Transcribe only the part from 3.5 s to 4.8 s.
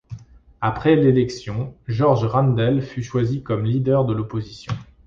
leader de l'opposition.